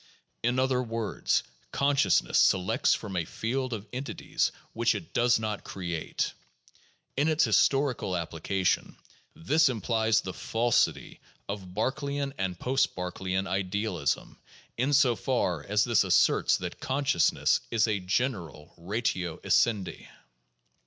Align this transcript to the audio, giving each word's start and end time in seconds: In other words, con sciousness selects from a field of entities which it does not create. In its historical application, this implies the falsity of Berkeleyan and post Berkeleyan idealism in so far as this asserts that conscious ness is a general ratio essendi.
In 0.41 0.57
other 0.57 0.81
words, 0.81 1.43
con 1.71 1.95
sciousness 1.95 2.37
selects 2.37 2.95
from 2.95 3.15
a 3.15 3.23
field 3.23 3.71
of 3.71 3.85
entities 3.93 4.51
which 4.73 4.95
it 4.95 5.13
does 5.13 5.37
not 5.37 5.63
create. 5.63 6.33
In 7.15 7.27
its 7.27 7.43
historical 7.43 8.17
application, 8.17 8.97
this 9.35 9.69
implies 9.69 10.19
the 10.21 10.33
falsity 10.33 11.19
of 11.47 11.75
Berkeleyan 11.75 12.33
and 12.39 12.59
post 12.59 12.95
Berkeleyan 12.95 13.45
idealism 13.47 14.39
in 14.75 14.91
so 14.91 15.15
far 15.15 15.63
as 15.67 15.83
this 15.83 16.03
asserts 16.03 16.57
that 16.57 16.79
conscious 16.79 17.31
ness 17.31 17.59
is 17.69 17.87
a 17.87 17.99
general 17.99 18.73
ratio 18.79 19.37
essendi. 19.43 20.07